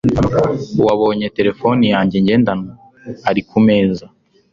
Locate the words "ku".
3.49-3.57